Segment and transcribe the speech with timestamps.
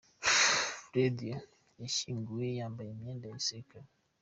[0.97, 1.35] Radio
[1.81, 3.87] yashyinguwe yambaye imyenda ya Gisirikare.